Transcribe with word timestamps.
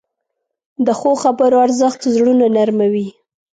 د 0.85 0.87
ښو 0.99 1.11
خبرو 1.23 1.57
ارزښت 1.65 2.01
زړونه 2.15 2.45
نرموې. 2.57 3.07